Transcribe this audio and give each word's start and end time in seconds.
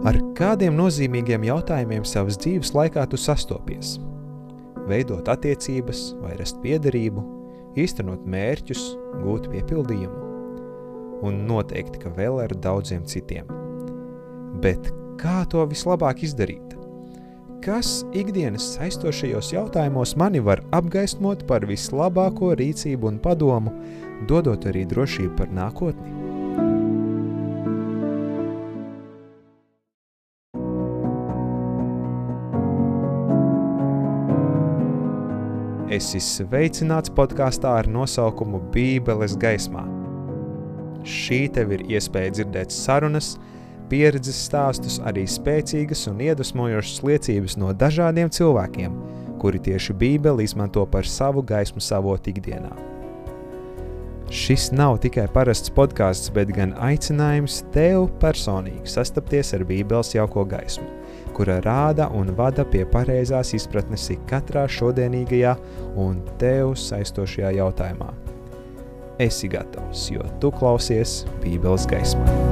Ar 0.00 0.16
kādiem 0.32 0.78
nozīmīgiem 0.78 1.42
jautājumiem 1.44 2.06
savas 2.08 2.38
dzīves 2.40 2.70
laikā 2.72 3.02
tu 3.12 3.18
sastopies? 3.20 3.98
Veidot 4.88 5.26
attiecības 5.28 6.14
vai 6.22 6.38
rast 6.38 6.56
piederību, 6.62 7.20
īstenot 7.76 8.22
mērķus, 8.24 8.80
gūt 9.20 9.50
piepildījumu. 9.52 10.22
Un 11.28 11.42
noteikti, 11.50 12.00
ka 12.00 12.14
vēl 12.16 12.40
ar 12.46 12.54
daudziem 12.64 13.04
citiem. 13.04 13.44
Bet 14.64 14.88
kā 15.20 15.42
to 15.52 15.66
vislabāk 15.68 16.24
izdarīt? 16.24 16.78
Kas 17.60 17.98
ikdienas 18.16 18.70
saistošajos 18.78 19.52
jautājumos 19.52 20.16
mani 20.16 20.40
var 20.40 20.64
apgaismot 20.72 21.44
par 21.44 21.68
vislabāko 21.68 22.54
rīcību 22.56 23.12
un 23.12 23.20
padomu, 23.20 23.76
dodot 24.32 24.64
arī 24.72 24.88
drošību 24.88 25.36
par 25.36 25.52
nākotni? 25.52 26.29
Esi 35.90 36.20
sveicināts 36.22 37.10
podkāstā 37.10 37.72
ar 37.80 37.88
nosaukumu 37.90 38.60
Bībeles 38.70 39.32
gaismā. 39.42 39.80
Šī 41.02 41.48
tev 41.50 41.72
ir 41.74 41.82
iespēja 41.90 42.36
dzirdēt 42.36 42.70
sarunas, 42.70 43.32
pieredzes 43.90 44.38
stāstus, 44.46 45.00
arī 45.02 45.24
spēcīgas 45.26 46.04
un 46.12 46.22
iedvesmojošas 46.22 47.02
liecības 47.08 47.58
no 47.58 47.72
dažādiem 47.74 48.30
cilvēkiem, 48.30 48.94
kuri 49.42 49.58
tieši 49.66 49.98
Bībeli 49.98 50.46
izmanto 50.46 50.86
par 50.86 51.10
savu 51.10 51.42
gaismu 51.42 51.82
savot 51.82 52.22
ikdienā. 52.22 52.70
Šis 54.30 54.68
nav 54.70 55.00
tikai 55.02 55.26
parasts 55.34 55.74
podkāsts, 55.74 56.30
bet 56.30 56.54
gan 56.54 56.76
aicinājums 56.78 57.64
tev 57.74 58.06
personīgi 58.22 58.86
sastapties 58.94 59.56
ar 59.58 59.66
Bībeles 59.66 60.14
jauko 60.14 60.46
gaismu 60.46 60.86
kura 61.36 61.60
rāda 61.64 62.08
un 62.16 62.32
vada 62.36 62.64
pie 62.68 62.84
pareizās 62.88 63.54
izpratnes 63.56 64.10
katrā 64.30 64.66
šodienīgajā 64.70 65.56
un 66.00 66.22
tev 66.42 66.74
saistošajā 66.78 67.56
jautājumā. 67.60 68.12
Esi 69.20 69.50
gatavs, 69.52 70.08
jo 70.14 70.24
tu 70.40 70.52
klausies 70.56 71.20
Bībeles 71.42 71.86
gaismā. 71.90 72.49